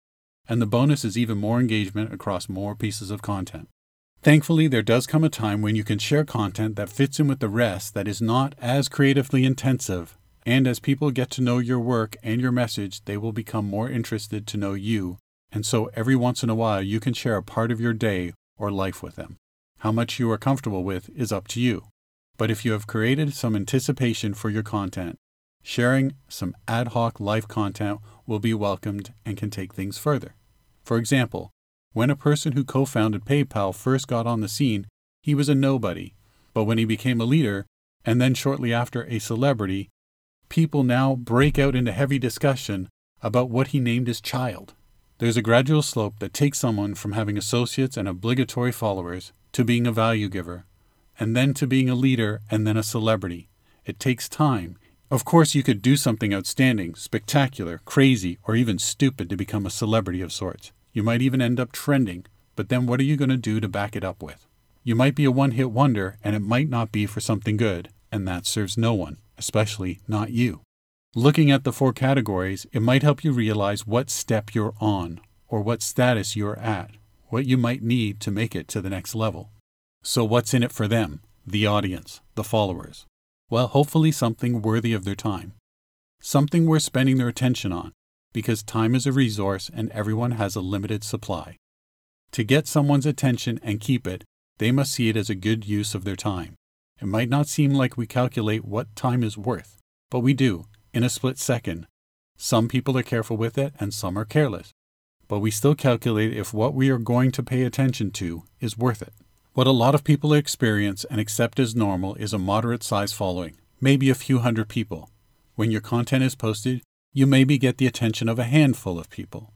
And 0.48 0.62
the 0.62 0.66
bonus 0.66 1.04
is 1.04 1.18
even 1.18 1.36
more 1.36 1.60
engagement 1.60 2.14
across 2.14 2.48
more 2.48 2.74
pieces 2.74 3.10
of 3.10 3.20
content. 3.20 3.68
Thankfully, 4.22 4.66
there 4.66 4.82
does 4.82 5.06
come 5.06 5.24
a 5.24 5.28
time 5.28 5.60
when 5.60 5.76
you 5.76 5.84
can 5.84 5.98
share 5.98 6.24
content 6.24 6.76
that 6.76 6.88
fits 6.88 7.20
in 7.20 7.28
with 7.28 7.40
the 7.40 7.50
rest 7.50 7.92
that 7.92 8.08
is 8.08 8.22
not 8.22 8.54
as 8.58 8.88
creatively 8.88 9.44
intensive. 9.44 10.16
And 10.46 10.66
as 10.66 10.80
people 10.80 11.10
get 11.10 11.28
to 11.32 11.42
know 11.42 11.58
your 11.58 11.80
work 11.80 12.16
and 12.22 12.40
your 12.40 12.52
message, 12.52 13.04
they 13.04 13.18
will 13.18 13.32
become 13.32 13.68
more 13.68 13.90
interested 13.90 14.46
to 14.46 14.56
know 14.56 14.72
you. 14.72 15.18
And 15.52 15.66
so 15.66 15.90
every 15.92 16.16
once 16.16 16.42
in 16.42 16.48
a 16.48 16.54
while, 16.54 16.80
you 16.80 16.98
can 16.98 17.12
share 17.12 17.36
a 17.36 17.42
part 17.42 17.70
of 17.70 17.78
your 17.78 17.92
day 17.92 18.32
or 18.56 18.70
life 18.70 19.02
with 19.02 19.16
them. 19.16 19.36
How 19.84 19.92
much 19.92 20.18
you 20.18 20.28
are 20.32 20.38
comfortable 20.38 20.82
with 20.82 21.08
is 21.14 21.30
up 21.30 21.46
to 21.48 21.60
you. 21.60 21.84
But 22.36 22.50
if 22.50 22.64
you 22.64 22.72
have 22.72 22.88
created 22.88 23.34
some 23.34 23.54
anticipation 23.54 24.34
for 24.34 24.50
your 24.50 24.64
content, 24.64 25.16
Sharing 25.66 26.12
some 26.28 26.54
ad 26.68 26.88
hoc 26.88 27.18
life 27.18 27.48
content 27.48 28.00
will 28.26 28.38
be 28.38 28.52
welcomed 28.52 29.14
and 29.24 29.38
can 29.38 29.48
take 29.48 29.72
things 29.72 29.96
further. 29.96 30.34
For 30.84 30.98
example, 30.98 31.50
when 31.94 32.10
a 32.10 32.16
person 32.16 32.52
who 32.52 32.64
co 32.64 32.84
founded 32.84 33.24
PayPal 33.24 33.74
first 33.74 34.06
got 34.06 34.26
on 34.26 34.42
the 34.42 34.48
scene, 34.48 34.86
he 35.22 35.34
was 35.34 35.48
a 35.48 35.54
nobody. 35.54 36.12
But 36.52 36.64
when 36.64 36.76
he 36.76 36.84
became 36.84 37.18
a 37.18 37.24
leader, 37.24 37.64
and 38.04 38.20
then 38.20 38.34
shortly 38.34 38.74
after 38.74 39.06
a 39.06 39.18
celebrity, 39.18 39.88
people 40.50 40.82
now 40.82 41.14
break 41.16 41.58
out 41.58 41.74
into 41.74 41.92
heavy 41.92 42.18
discussion 42.18 42.90
about 43.22 43.48
what 43.48 43.68
he 43.68 43.80
named 43.80 44.06
his 44.06 44.20
child. 44.20 44.74
There's 45.16 45.38
a 45.38 45.42
gradual 45.42 45.80
slope 45.80 46.18
that 46.18 46.34
takes 46.34 46.58
someone 46.58 46.94
from 46.94 47.12
having 47.12 47.38
associates 47.38 47.96
and 47.96 48.06
obligatory 48.06 48.72
followers 48.72 49.32
to 49.54 49.64
being 49.64 49.86
a 49.86 49.92
value 49.92 50.28
giver, 50.28 50.66
and 51.18 51.34
then 51.34 51.54
to 51.54 51.66
being 51.66 51.88
a 51.88 51.94
leader 51.94 52.40
and 52.50 52.66
then 52.66 52.76
a 52.76 52.82
celebrity. 52.82 53.48
It 53.84 53.98
takes 53.98 54.28
time, 54.28 54.76
of 55.10 55.24
course, 55.24 55.54
you 55.54 55.62
could 55.62 55.80
do 55.80 55.96
something 55.96 56.34
outstanding, 56.34 56.96
spectacular, 56.96 57.80
crazy, 57.84 58.38
or 58.42 58.56
even 58.56 58.80
stupid 58.80 59.30
to 59.30 59.36
become 59.36 59.64
a 59.64 59.70
celebrity 59.70 60.20
of 60.22 60.32
sorts. 60.32 60.72
You 60.92 61.04
might 61.04 61.22
even 61.22 61.40
end 61.40 61.60
up 61.60 61.72
trending, 61.72 62.26
but 62.56 62.68
then 62.68 62.86
what 62.86 62.98
are 62.98 63.04
you 63.04 63.16
going 63.16 63.30
to 63.30 63.36
do 63.36 63.60
to 63.60 63.68
back 63.68 63.94
it 63.94 64.02
up 64.02 64.22
with? 64.22 64.46
You 64.82 64.96
might 64.96 65.14
be 65.14 65.24
a 65.24 65.30
one 65.30 65.52
hit 65.52 65.70
wonder, 65.70 66.16
and 66.24 66.34
it 66.34 66.42
might 66.42 66.68
not 66.68 66.90
be 66.90 67.06
for 67.06 67.20
something 67.20 67.56
good, 67.56 67.90
and 68.10 68.26
that 68.26 68.44
serves 68.44 68.76
no 68.76 68.92
one, 68.94 69.18
especially 69.38 70.00
not 70.08 70.30
you. 70.30 70.62
Looking 71.14 71.50
at 71.50 71.62
the 71.62 71.72
four 71.72 71.92
categories, 71.92 72.66
it 72.72 72.82
might 72.82 73.02
help 73.02 73.22
you 73.22 73.32
realize 73.32 73.86
what 73.86 74.10
step 74.10 74.52
you're 74.52 74.74
on, 74.80 75.20
or 75.46 75.60
what 75.60 75.80
status 75.80 76.34
you're 76.34 76.58
at, 76.58 76.90
what 77.34 77.46
you 77.46 77.56
might 77.56 77.82
need 77.82 78.20
to 78.20 78.30
make 78.30 78.54
it 78.54 78.68
to 78.68 78.80
the 78.80 78.88
next 78.88 79.12
level. 79.12 79.50
So, 80.04 80.24
what's 80.24 80.54
in 80.54 80.62
it 80.62 80.70
for 80.70 80.86
them, 80.86 81.20
the 81.44 81.66
audience, 81.66 82.20
the 82.36 82.44
followers? 82.44 83.06
Well, 83.50 83.66
hopefully 83.66 84.12
something 84.12 84.62
worthy 84.62 84.92
of 84.92 85.04
their 85.04 85.16
time. 85.16 85.54
Something 86.20 86.64
worth 86.64 86.84
spending 86.84 87.18
their 87.18 87.26
attention 87.26 87.72
on, 87.72 87.90
because 88.32 88.62
time 88.62 88.94
is 88.94 89.04
a 89.04 89.10
resource 89.10 89.68
and 89.74 89.90
everyone 89.90 90.30
has 90.42 90.54
a 90.54 90.60
limited 90.60 91.02
supply. 91.02 91.56
To 92.30 92.44
get 92.44 92.68
someone's 92.68 93.04
attention 93.04 93.58
and 93.64 93.80
keep 93.80 94.06
it, 94.06 94.22
they 94.58 94.70
must 94.70 94.92
see 94.92 95.08
it 95.08 95.16
as 95.16 95.28
a 95.28 95.34
good 95.34 95.66
use 95.66 95.92
of 95.92 96.04
their 96.04 96.14
time. 96.14 96.54
It 97.02 97.06
might 97.06 97.28
not 97.28 97.48
seem 97.48 97.74
like 97.74 97.96
we 97.96 98.06
calculate 98.06 98.64
what 98.64 98.94
time 98.94 99.24
is 99.24 99.36
worth, 99.36 99.80
but 100.08 100.20
we 100.20 100.34
do, 100.34 100.66
in 100.92 101.02
a 101.02 101.10
split 101.10 101.40
second. 101.40 101.88
Some 102.36 102.68
people 102.68 102.96
are 102.96 103.02
careful 103.02 103.36
with 103.36 103.58
it 103.58 103.74
and 103.80 103.92
some 103.92 104.16
are 104.16 104.24
careless. 104.24 104.70
But 105.26 105.38
we 105.38 105.50
still 105.50 105.74
calculate 105.74 106.36
if 106.36 106.52
what 106.52 106.74
we 106.74 106.90
are 106.90 106.98
going 106.98 107.30
to 107.32 107.42
pay 107.42 107.62
attention 107.62 108.10
to 108.12 108.44
is 108.60 108.78
worth 108.78 109.02
it. 109.02 109.12
What 109.54 109.66
a 109.66 109.72
lot 109.72 109.94
of 109.94 110.04
people 110.04 110.34
experience 110.34 111.04
and 111.04 111.20
accept 111.20 111.58
as 111.58 111.74
normal 111.74 112.14
is 112.16 112.32
a 112.32 112.38
moderate 112.38 112.82
size 112.82 113.12
following, 113.12 113.56
maybe 113.80 114.10
a 114.10 114.14
few 114.14 114.40
hundred 114.40 114.68
people. 114.68 115.10
When 115.54 115.70
your 115.70 115.80
content 115.80 116.24
is 116.24 116.34
posted, 116.34 116.82
you 117.12 117.26
maybe 117.26 117.58
get 117.58 117.78
the 117.78 117.86
attention 117.86 118.28
of 118.28 118.38
a 118.38 118.44
handful 118.44 118.98
of 118.98 119.08
people. 119.08 119.52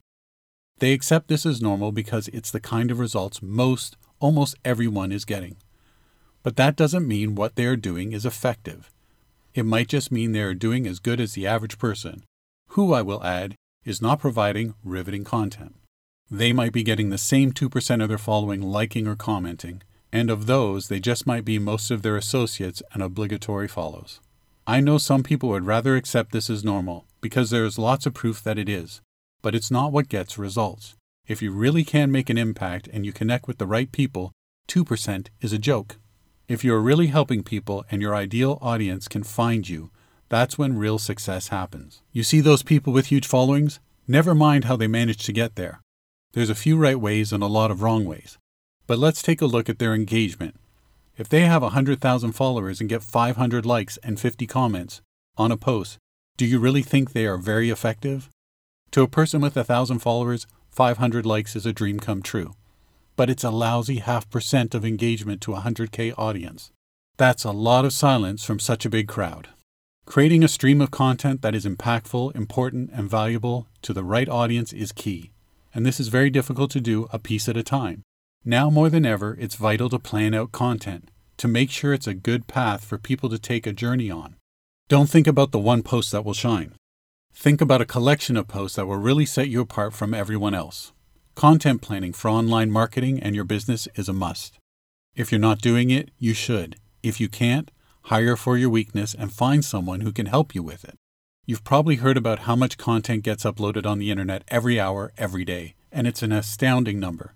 They 0.78 0.92
accept 0.92 1.26
this 1.26 1.44
as 1.44 1.60
normal 1.60 1.90
because 1.90 2.28
it's 2.28 2.52
the 2.52 2.60
kind 2.60 2.90
of 2.90 3.00
results 3.00 3.42
most, 3.42 3.96
almost 4.20 4.56
everyone 4.64 5.10
is 5.10 5.24
getting. 5.24 5.56
But 6.44 6.56
that 6.56 6.76
doesn't 6.76 7.08
mean 7.08 7.34
what 7.34 7.56
they 7.56 7.66
are 7.66 7.76
doing 7.76 8.12
is 8.12 8.24
effective. 8.24 8.92
It 9.54 9.66
might 9.66 9.88
just 9.88 10.12
mean 10.12 10.30
they 10.30 10.42
are 10.42 10.54
doing 10.54 10.86
as 10.86 11.00
good 11.00 11.20
as 11.20 11.32
the 11.32 11.48
average 11.48 11.78
person, 11.78 12.22
who, 12.68 12.92
I 12.92 13.02
will 13.02 13.24
add, 13.24 13.56
is 13.88 14.02
not 14.02 14.20
providing 14.20 14.74
riveting 14.84 15.24
content. 15.24 15.74
They 16.30 16.52
might 16.52 16.72
be 16.72 16.82
getting 16.82 17.08
the 17.08 17.16
same 17.16 17.52
2% 17.52 18.02
of 18.02 18.08
their 18.08 18.18
following 18.18 18.60
liking 18.60 19.06
or 19.06 19.16
commenting, 19.16 19.82
and 20.12 20.30
of 20.30 20.46
those, 20.46 20.88
they 20.88 21.00
just 21.00 21.26
might 21.26 21.44
be 21.44 21.58
most 21.58 21.90
of 21.90 22.02
their 22.02 22.16
associates 22.16 22.82
and 22.92 23.02
obligatory 23.02 23.68
follows. 23.68 24.20
I 24.66 24.80
know 24.80 24.98
some 24.98 25.22
people 25.22 25.48
would 25.48 25.64
rather 25.64 25.96
accept 25.96 26.32
this 26.32 26.50
as 26.50 26.62
normal 26.62 27.06
because 27.22 27.48
there 27.48 27.64
is 27.64 27.78
lots 27.78 28.04
of 28.04 28.12
proof 28.12 28.42
that 28.42 28.58
it 28.58 28.68
is, 28.68 29.00
but 29.40 29.54
it's 29.54 29.70
not 29.70 29.92
what 29.92 30.10
gets 30.10 30.36
results. 30.36 30.94
If 31.26 31.40
you 31.40 31.50
really 31.50 31.84
can 31.84 32.12
make 32.12 32.28
an 32.28 32.38
impact 32.38 32.88
and 32.92 33.06
you 33.06 33.12
connect 33.12 33.48
with 33.48 33.56
the 33.56 33.66
right 33.66 33.90
people, 33.90 34.32
2% 34.68 35.28
is 35.40 35.52
a 35.54 35.58
joke. 35.58 35.96
If 36.46 36.64
you're 36.64 36.80
really 36.80 37.06
helping 37.06 37.42
people 37.42 37.84
and 37.90 38.02
your 38.02 38.14
ideal 38.14 38.58
audience 38.60 39.08
can 39.08 39.22
find 39.22 39.66
you, 39.66 39.90
that's 40.28 40.58
when 40.58 40.78
real 40.78 40.98
success 40.98 41.48
happens. 41.48 42.02
You 42.12 42.22
see 42.22 42.40
those 42.40 42.62
people 42.62 42.92
with 42.92 43.06
huge 43.06 43.26
followings? 43.26 43.80
Never 44.06 44.34
mind 44.34 44.64
how 44.64 44.76
they 44.76 44.86
manage 44.86 45.24
to 45.24 45.32
get 45.32 45.56
there. 45.56 45.80
There's 46.32 46.50
a 46.50 46.54
few 46.54 46.76
right 46.76 47.00
ways 47.00 47.32
and 47.32 47.42
a 47.42 47.46
lot 47.46 47.70
of 47.70 47.82
wrong 47.82 48.04
ways. 48.04 48.38
But 48.86 48.98
let's 48.98 49.22
take 49.22 49.40
a 49.40 49.46
look 49.46 49.68
at 49.68 49.78
their 49.78 49.94
engagement. 49.94 50.56
If 51.16 51.28
they 51.28 51.42
have 51.42 51.62
100,000 51.62 52.32
followers 52.32 52.80
and 52.80 52.88
get 52.88 53.02
500 53.02 53.66
likes 53.66 53.98
and 53.98 54.20
50 54.20 54.46
comments 54.46 55.00
on 55.36 55.50
a 55.50 55.56
post, 55.56 55.98
do 56.36 56.46
you 56.46 56.58
really 56.58 56.82
think 56.82 57.12
they 57.12 57.26
are 57.26 57.36
very 57.36 57.70
effective? 57.70 58.28
To 58.92 59.02
a 59.02 59.08
person 59.08 59.40
with 59.40 59.56
1,000 59.56 59.98
followers, 59.98 60.46
500 60.70 61.26
likes 61.26 61.56
is 61.56 61.66
a 61.66 61.72
dream 61.72 61.98
come 61.98 62.22
true 62.22 62.52
but 63.18 63.28
it's 63.28 63.42
a 63.42 63.50
lousy 63.50 63.96
half 63.96 64.30
percent 64.30 64.76
of 64.76 64.84
engagement 64.84 65.40
to 65.40 65.52
a 65.52 65.60
100K 65.60 66.14
audience. 66.16 66.70
That's 67.16 67.42
a 67.42 67.50
lot 67.50 67.84
of 67.84 67.92
silence 67.92 68.44
from 68.44 68.60
such 68.60 68.86
a 68.86 68.90
big 68.90 69.08
crowd. 69.08 69.48
Creating 70.08 70.42
a 70.42 70.48
stream 70.48 70.80
of 70.80 70.90
content 70.90 71.42
that 71.42 71.54
is 71.54 71.66
impactful, 71.66 72.34
important, 72.34 72.88
and 72.94 73.10
valuable 73.10 73.68
to 73.82 73.92
the 73.92 74.02
right 74.02 74.26
audience 74.26 74.72
is 74.72 74.90
key, 74.90 75.32
and 75.74 75.84
this 75.84 76.00
is 76.00 76.08
very 76.08 76.30
difficult 76.30 76.70
to 76.70 76.80
do 76.80 77.06
a 77.12 77.18
piece 77.18 77.46
at 77.46 77.58
a 77.58 77.62
time. 77.62 78.00
Now 78.42 78.70
more 78.70 78.88
than 78.88 79.04
ever, 79.04 79.36
it's 79.38 79.56
vital 79.56 79.90
to 79.90 79.98
plan 79.98 80.32
out 80.32 80.50
content, 80.50 81.10
to 81.36 81.46
make 81.46 81.70
sure 81.70 81.92
it's 81.92 82.06
a 82.06 82.14
good 82.14 82.46
path 82.46 82.86
for 82.86 82.96
people 82.96 83.28
to 83.28 83.38
take 83.38 83.66
a 83.66 83.72
journey 83.74 84.10
on. 84.10 84.36
Don't 84.88 85.10
think 85.10 85.26
about 85.26 85.52
the 85.52 85.58
one 85.58 85.82
post 85.82 86.10
that 86.12 86.24
will 86.24 86.32
shine. 86.32 86.72
Think 87.34 87.60
about 87.60 87.82
a 87.82 87.84
collection 87.84 88.38
of 88.38 88.48
posts 88.48 88.76
that 88.76 88.86
will 88.86 88.96
really 88.96 89.26
set 89.26 89.50
you 89.50 89.60
apart 89.60 89.92
from 89.92 90.14
everyone 90.14 90.54
else. 90.54 90.92
Content 91.34 91.82
planning 91.82 92.14
for 92.14 92.30
online 92.30 92.70
marketing 92.70 93.20
and 93.20 93.34
your 93.34 93.44
business 93.44 93.86
is 93.94 94.08
a 94.08 94.14
must. 94.14 94.58
If 95.14 95.30
you're 95.30 95.38
not 95.38 95.60
doing 95.60 95.90
it, 95.90 96.10
you 96.18 96.32
should. 96.32 96.76
If 97.02 97.20
you 97.20 97.28
can't, 97.28 97.70
hire 98.08 98.36
for 98.36 98.56
your 98.56 98.70
weakness 98.70 99.14
and 99.14 99.32
find 99.32 99.64
someone 99.64 100.00
who 100.00 100.12
can 100.12 100.26
help 100.26 100.54
you 100.54 100.62
with 100.62 100.82
it. 100.84 100.96
You've 101.46 101.64
probably 101.64 101.96
heard 101.96 102.16
about 102.16 102.40
how 102.40 102.56
much 102.56 102.78
content 102.78 103.22
gets 103.22 103.44
uploaded 103.44 103.86
on 103.86 103.98
the 103.98 104.10
internet 104.10 104.44
every 104.48 104.80
hour, 104.80 105.12
every 105.16 105.44
day, 105.44 105.74
and 105.92 106.06
it's 106.06 106.22
an 106.22 106.32
astounding 106.32 106.98
number. 106.98 107.34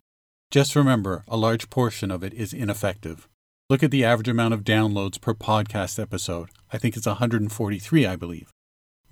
Just 0.51 0.77
remember, 0.77 1.25
a 1.29 1.37
large 1.37 1.71
portion 1.71 2.11
of 2.11 2.23
it 2.23 2.35
is 2.35 2.53
ineffective. 2.53 3.29
Look 3.71 3.83
at 3.83 3.91
the 3.91 4.05
average 4.05 4.29
amount 4.29 4.55
of 4.55 4.65
downloads 4.65 5.21
per 5.21 5.35
podcast 5.35 5.99
episode. 5.99 6.49
I 6.73 6.79
think 6.79 6.97
it's 6.97 7.07
143, 7.07 8.07
I 8.07 8.17
believe. 8.17 8.51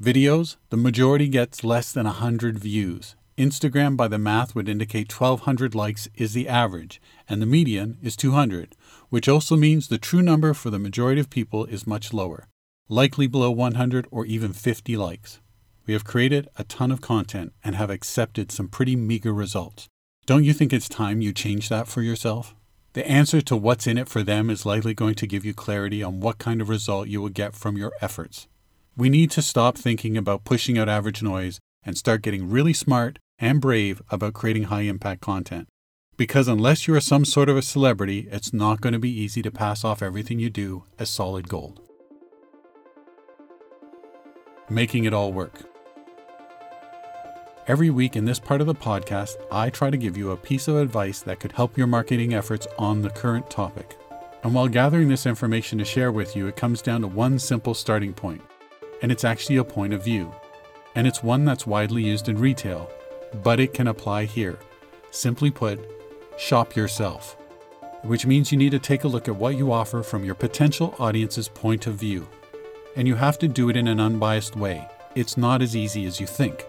Videos, 0.03 0.57
the 0.71 0.77
majority 0.77 1.29
gets 1.29 1.63
less 1.63 1.93
than 1.93 2.07
100 2.07 2.59
views, 2.59 3.17
Instagram 3.41 3.97
by 3.97 4.07
the 4.07 4.19
math 4.19 4.55
would 4.55 4.69
indicate 4.69 5.11
1200 5.11 5.75
likes 5.75 6.09
is 6.15 6.35
the 6.35 6.47
average, 6.47 7.01
and 7.27 7.41
the 7.41 7.47
median 7.47 7.97
is 8.03 8.15
200, 8.15 8.77
which 9.09 9.31
also 9.31 9.57
means 9.57 9.89
the 9.89 9.97
true 9.97 10.21
number 10.21 10.53
for 10.53 10.69
the 10.69 10.79
majority 10.79 11.23
of 11.23 11.31
people 11.31 11.65
is 11.65 11.87
much 11.87 12.13
lower, 12.13 12.49
likely 12.91 13.27
below 13.27 13.51
100 13.51 14.07
or 14.11 14.27
even 14.27 14.53
50 14.53 14.95
likes. 14.99 15.41
We 15.87 15.95
have 15.95 16.05
created 16.05 16.51
a 16.59 16.65
ton 16.65 16.93
of 16.93 17.01
content 17.01 17.55
and 17.65 17.75
have 17.77 17.89
accepted 17.89 18.53
some 18.53 18.69
pretty 18.69 18.95
meager 18.95 19.33
results. 19.33 19.89
Don't 20.27 20.45
you 20.45 20.53
think 20.53 20.75
it's 20.75 20.87
time 20.87 21.23
you 21.23 21.33
change 21.33 21.71
that 21.71 21.89
for 21.89 22.03
yourself? 22.03 22.55
The 22.93 23.11
answer 23.11 23.41
to 23.41 23.57
what's 23.57 23.87
in 23.87 23.97
it 23.97 24.11
for 24.11 24.23
them 24.23 24.51
is 24.51 24.67
likely 24.67 24.93
going 24.93 25.15
to 25.15 25.27
give 25.27 25.47
you 25.47 25.55
clarity 25.55 26.03
on 26.03 26.21
what 26.21 26.37
kind 26.37 26.61
of 26.61 26.69
result 26.69 27.09
you 27.09 27.23
will 27.23 27.31
get 27.31 27.55
from 27.55 27.79
your 27.79 27.93
efforts. 28.03 28.49
We 28.99 29.09
need 29.09 29.31
to 29.31 29.41
stop 29.41 29.79
thinking 29.79 30.19
about 30.19 30.45
pushing 30.45 30.77
out 30.77 30.91
average 30.91 31.23
noise 31.23 31.59
and 31.83 31.97
start 31.97 32.21
getting 32.21 32.51
really 32.51 32.75
smart 32.75 33.19
and 33.41 33.61
brave 33.61 34.03
about 34.11 34.35
creating 34.35 34.65
high 34.65 34.83
impact 34.83 35.21
content. 35.21 35.67
Because 36.17 36.49
unless 36.49 36.87
you 36.87 36.95
are 36.95 37.01
some 37.01 37.25
sort 37.25 37.49
of 37.49 37.57
a 37.57 37.63
celebrity, 37.63 38.29
it's 38.31 38.53
not 38.53 38.83
going 38.83 38.93
to 38.93 38.99
be 38.99 39.11
easy 39.11 39.41
to 39.41 39.51
pass 39.51 39.85
off 39.85 40.03
everything 40.03 40.39
you 40.39 40.51
do 40.51 40.85
as 40.99 41.09
solid 41.09 41.49
gold. 41.49 41.81
Making 44.69 45.05
it 45.05 45.15
all 45.15 45.33
work. 45.33 45.63
Every 47.67 47.89
week 47.89 48.17
in 48.17 48.25
this 48.25 48.39
part 48.39 48.61
of 48.61 48.67
the 48.67 48.75
podcast, 48.75 49.37
I 49.51 49.71
try 49.71 49.91
to 49.91 49.97
give 49.97 50.17
you 50.17 50.33
a 50.33 50.37
piece 50.37 50.69
of 50.69 50.77
advice 50.77 51.23
that 51.23 51.41
could 51.41 51.53
help 51.53 51.79
your 51.79 51.87
marketing 51.87 52.35
efforts 52.35 52.67
on 52.79 53.01
the 53.01 53.11
current 53.11 53.49
topic. 53.49 53.97
And 54.43 54.55
while 54.55 54.69
gathering 54.69 55.09
this 55.09 55.27
information 55.27 55.79
to 55.79 55.85
share 55.85 56.13
with 56.13 56.35
you, 56.35 56.47
it 56.47 56.57
comes 56.57 56.83
down 56.83 57.03
to 57.03 57.07
one 57.07 57.39
simple 57.39 57.75
starting 57.75 58.13
point, 58.13 58.43
and 59.03 59.13
it's 59.13 59.25
actually 59.25 59.57
a 59.57 59.65
point 59.65 59.93
of 59.93 60.05
view. 60.05 60.35
And 60.95 61.07
it's 61.07 61.23
one 61.23 61.45
that's 61.45 61.67
widely 61.67 62.03
used 62.03 62.29
in 62.29 62.39
retail, 62.39 62.91
but 63.43 63.61
it 63.61 63.75
can 63.75 63.89
apply 63.89 64.25
here. 64.25 64.59
Simply 65.11 65.51
put, 65.51 65.81
shop 66.39 66.77
yourself, 66.77 67.37
which 68.03 68.27
means 68.27 68.51
you 68.51 68.59
need 68.59 68.71
to 68.71 68.79
take 68.79 69.05
a 69.05 69.09
look 69.09 69.29
at 69.29 69.37
what 69.37 69.57
you 69.57 69.73
offer 69.73 70.03
from 70.03 70.25
your 70.25 70.35
potential 70.35 70.95
audience's 70.99 71.49
point 71.49 71.87
of 71.87 71.95
view. 71.95 72.29
And 72.97 73.07
you 73.07 73.15
have 73.15 73.39
to 73.39 73.49
do 73.49 73.69
it 73.69 73.77
in 73.77 73.89
an 73.89 74.01
unbiased 74.01 74.57
way. 74.57 74.89
It's 75.15 75.37
not 75.37 75.63
as 75.63 75.77
easy 75.77 76.07
as 76.07 76.21
you 76.21 76.27
think. 76.27 76.65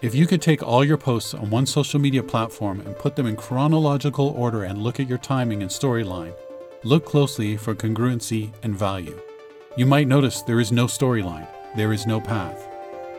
If 0.00 0.14
you 0.14 0.26
could 0.26 0.42
take 0.42 0.62
all 0.62 0.84
your 0.84 0.96
posts 0.96 1.34
on 1.34 1.50
one 1.50 1.66
social 1.66 2.00
media 2.00 2.22
platform 2.22 2.80
and 2.80 2.98
put 2.98 3.14
them 3.14 3.26
in 3.26 3.36
chronological 3.36 4.28
order 4.30 4.64
and 4.64 4.82
look 4.82 4.98
at 4.98 5.08
your 5.08 5.18
timing 5.18 5.62
and 5.62 5.70
storyline, 5.70 6.34
look 6.82 7.04
closely 7.04 7.56
for 7.56 7.74
congruency 7.74 8.52
and 8.62 8.74
value. 8.74 9.18
You 9.76 9.86
might 9.86 10.08
notice 10.08 10.42
there 10.42 10.60
is 10.60 10.72
no 10.72 10.86
storyline, 10.86 11.46
there 11.76 11.92
is 11.92 12.06
no 12.06 12.20
path 12.20 12.68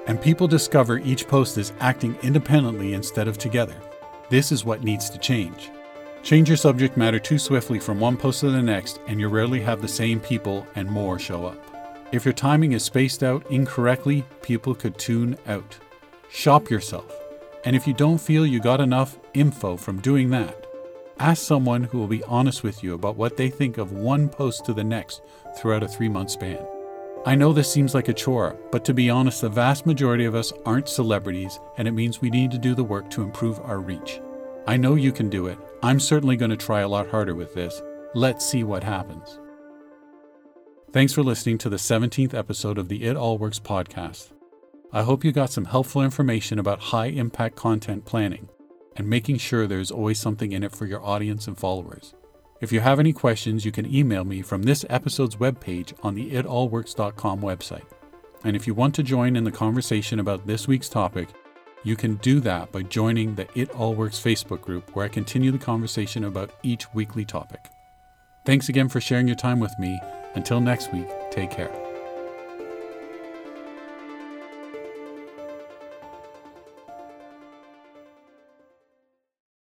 and 0.08 0.22
people 0.22 0.48
discover 0.48 1.00
each 1.00 1.28
post 1.28 1.58
is 1.58 1.74
acting 1.80 2.18
independently 2.24 2.94
instead 2.94 3.28
of 3.28 3.38
together. 3.38 3.76
This 4.30 4.52
is 4.52 4.66
what 4.66 4.84
needs 4.84 5.10
to 5.10 5.18
change. 5.18 5.70
Change 6.24 6.48
your 6.48 6.58
subject 6.58 6.96
matter 6.96 7.20
too 7.20 7.38
swiftly 7.38 7.80
from 7.80 8.00
one 8.00 8.16
post 8.18 8.40
to 8.42 8.52
the 8.52 8.62
next, 8.62 9.00
and 9.08 9.20
you 9.20 9.28
rarely 9.28 9.60
have 9.62 9.82
the 9.82 9.88
same 9.88 10.20
people 10.20 10.66
and 10.76 10.90
more 10.90 11.20
show 11.20 11.46
up. 11.46 11.58
If 12.14 12.26
your 12.26 12.34
timing 12.34 12.72
is 12.74 12.84
spaced 12.84 13.24
out 13.24 13.46
incorrectly, 13.52 14.24
people 14.42 14.76
could 14.76 14.98
tune 14.98 15.38
out. 15.48 15.78
Shop 16.30 16.70
yourself. 16.70 17.12
And 17.66 17.76
if 17.76 17.88
you 17.88 17.94
don't 17.94 18.20
feel 18.20 18.46
you 18.46 18.60
got 18.60 18.82
enough 18.82 19.18
info 19.34 19.78
from 19.78 20.00
doing 20.00 20.30
that, 20.30 20.66
ask 21.20 21.44
someone 21.44 21.84
who 21.84 21.98
will 21.98 22.08
be 22.08 22.24
honest 22.24 22.64
with 22.64 22.84
you 22.84 22.94
about 22.94 23.16
what 23.16 23.38
they 23.38 23.50
think 23.50 23.78
of 23.78 23.92
one 23.92 24.30
post 24.30 24.66
to 24.66 24.74
the 24.74 24.84
next 24.84 25.22
throughout 25.58 25.84
a 25.84 25.88
three 25.88 26.10
month 26.10 26.32
span. 26.32 26.66
I 27.26 27.36
know 27.36 27.54
this 27.54 27.72
seems 27.72 27.96
like 27.96 28.10
a 28.10 28.14
chore, 28.14 28.58
but 28.70 28.84
to 28.84 28.94
be 28.94 29.10
honest, 29.10 29.40
the 29.40 29.50
vast 29.50 29.86
majority 29.86 30.26
of 30.26 30.36
us 30.36 30.52
aren't 30.66 30.90
celebrities, 30.90 31.58
and 31.78 31.88
it 31.88 31.94
means 31.94 32.20
we 32.20 32.30
need 32.30 32.52
to 32.52 32.58
do 32.58 32.76
the 32.76 32.84
work 32.84 33.10
to 33.12 33.22
improve 33.22 33.62
our 33.62 33.80
reach. 33.80 34.20
I 34.68 34.76
know 34.76 34.96
you 34.96 35.14
can 35.14 35.30
do 35.30 35.48
it. 35.48 35.58
I'm 35.82 36.02
certainly 36.02 36.36
going 36.36 36.52
to 36.52 36.58
try 36.58 36.82
a 36.82 36.88
lot 36.88 37.10
harder 37.10 37.34
with 37.34 37.54
this. 37.54 37.82
Let's 38.14 38.46
see 38.46 38.66
what 38.66 38.84
happens. 38.84 39.40
Thanks 40.92 41.14
for 41.14 41.24
listening 41.24 41.58
to 41.60 41.70
the 41.70 41.78
17th 41.78 42.34
episode 42.34 42.78
of 42.78 42.90
the 42.90 43.06
It 43.06 43.16
All 43.16 43.38
Works 43.38 43.60
podcast. 43.60 44.34
I 44.92 45.04
hope 45.04 45.24
you 45.24 45.32
got 45.32 45.50
some 45.50 45.66
helpful 45.66 46.04
information 46.04 46.60
about 46.60 46.80
high 46.80 47.08
impact 47.08 47.56
content 47.56 48.04
planning 48.04 48.50
and 48.98 49.10
making 49.10 49.38
sure 49.38 49.66
there's 49.66 49.92
always 49.92 50.20
something 50.20 50.52
in 50.52 50.62
it 50.62 50.76
for 50.76 50.86
your 50.86 51.02
audience 51.02 51.48
and 51.48 51.58
followers. 51.58 52.16
If 52.64 52.72
you 52.72 52.80
have 52.80 52.98
any 52.98 53.12
questions, 53.12 53.66
you 53.66 53.74
can 53.74 53.94
email 53.94 54.24
me 54.24 54.42
from 54.42 54.64
this 54.64 54.86
episode's 54.90 55.36
webpage 55.36 55.92
on 56.02 56.16
the 56.16 56.32
itallworks.com 56.32 57.42
website. 57.42 57.84
And 58.46 58.56
if 58.56 58.66
you 58.66 58.74
want 58.74 58.96
to 58.96 59.04
join 59.04 59.36
in 59.36 59.44
the 59.44 59.52
conversation 59.52 60.22
about 60.22 60.48
this 60.48 60.66
week's 60.66 60.88
topic, 60.88 61.28
you 61.84 61.98
can 61.98 62.16
do 62.16 62.40
that 62.40 62.72
by 62.72 62.84
joining 62.84 63.36
the 63.36 63.50
It 63.54 63.72
All 63.72 63.96
Works 63.96 64.18
Facebook 64.18 64.62
group 64.62 64.96
where 64.96 65.04
I 65.04 65.10
continue 65.10 65.52
the 65.52 65.58
conversation 65.58 66.24
about 66.24 66.52
each 66.64 66.86
weekly 66.94 67.26
topic. 67.26 67.66
Thanks 68.46 68.70
again 68.70 68.88
for 68.88 69.02
sharing 69.02 69.28
your 69.28 69.36
time 69.36 69.60
with 69.60 69.78
me, 69.78 70.00
Until 70.36 70.62
next 70.62 70.94
week, 70.94 71.08
take 71.32 71.52
care. 71.52 71.83